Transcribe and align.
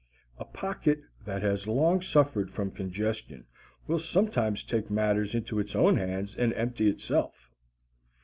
A 0.39 0.45
pocket 0.45 1.03
that 1.25 1.43
has 1.43 1.67
long 1.67 2.01
suffered 2.01 2.49
from 2.49 2.71
congestion 2.71 3.45
will 3.85 3.99
sometimes 3.99 4.63
take 4.63 4.89
matters 4.89 5.35
into 5.35 5.59
its 5.59 5.75
own 5.75 5.97
hands 5.97 6.33
and 6.33 6.53
empty 6.53 6.89
itself. 6.89 7.51